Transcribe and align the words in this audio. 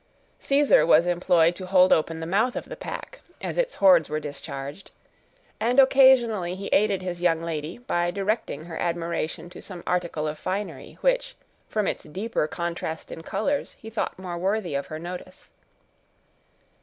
Caesar 0.39 0.83
was 0.83 1.05
employed 1.05 1.55
to 1.55 1.67
hold 1.67 1.93
open 1.93 2.19
the 2.21 2.25
mouth 2.25 2.55
of 2.55 2.65
the 2.65 2.75
pack, 2.75 3.21
as 3.39 3.55
its 3.59 3.75
hoards 3.75 4.09
were 4.09 4.19
discharged, 4.19 4.89
and 5.59 5.79
occasionally 5.79 6.55
he 6.55 6.69
aided 6.69 7.03
his 7.03 7.21
young 7.21 7.43
lady, 7.43 7.77
by 7.77 8.09
directing 8.09 8.63
her 8.65 8.79
admiration 8.79 9.47
to 9.47 9.61
some 9.61 9.83
article 9.85 10.27
of 10.27 10.39
finery, 10.39 10.97
which, 11.01 11.35
from 11.69 11.85
its 11.85 12.03
deeper 12.05 12.47
contrast 12.47 13.11
in 13.11 13.21
colors, 13.21 13.75
he 13.77 13.91
thought 13.91 14.17
more 14.17 14.39
worthy 14.39 14.73
of 14.73 14.87
her 14.87 14.97
notice. 14.97 15.51